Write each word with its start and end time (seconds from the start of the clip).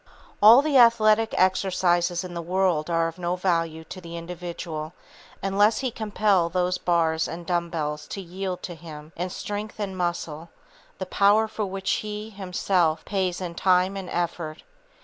All 0.41 0.63
the 0.63 0.79
athletic 0.79 1.31
exercises 1.37 2.23
in 2.23 2.33
the 2.33 2.41
world 2.41 2.89
are 2.89 3.07
of 3.07 3.19
no 3.19 3.35
value 3.35 3.83
to 3.83 4.01
the 4.01 4.17
individual 4.17 4.93
unless 5.43 5.77
he 5.81 5.91
compel 5.91 6.49
those 6.49 6.79
bars 6.79 7.27
and 7.27 7.45
dumb 7.45 7.69
bells 7.69 8.07
to 8.07 8.19
yield 8.19 8.63
to 8.63 8.73
him, 8.73 9.13
in 9.15 9.29
strength 9.29 9.79
and 9.79 9.95
muscle, 9.95 10.49
the 10.97 11.05
power 11.05 11.47
for 11.47 11.67
which 11.67 11.91
he, 12.01 12.31
himself, 12.31 13.05
pays 13.05 13.39
in 13.39 13.53
time 13.53 13.95
and 13.95 14.09
effort. 14.09 14.63